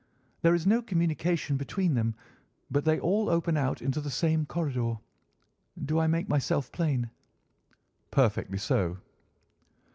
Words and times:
There 0.41 0.55
is 0.55 0.65
no 0.65 0.81
communication 0.81 1.57
between 1.57 1.93
them, 1.93 2.15
but 2.71 2.85
they 2.85 2.99
all 2.99 3.29
open 3.29 3.55
out 3.55 3.83
into 3.83 4.01
the 4.01 4.09
same 4.09 4.47
corridor. 4.47 4.97
Do 5.85 5.99
I 5.99 6.07
make 6.07 6.27
myself 6.27 6.71
plain?" 6.71 7.11
"Perfectly 8.09 8.57
so." 8.57 8.97